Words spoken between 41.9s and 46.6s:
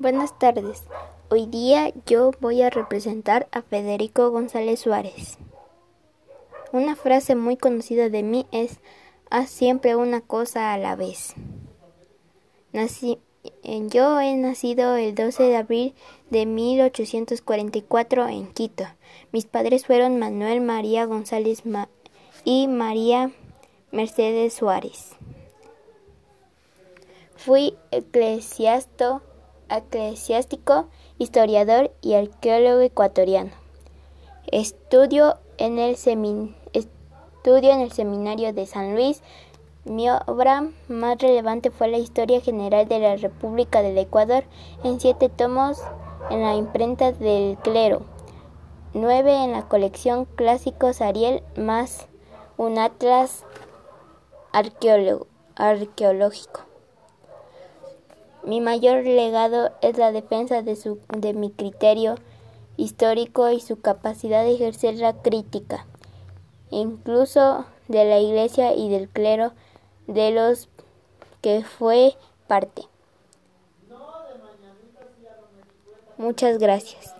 Historia General de la República del Ecuador en siete tomos en la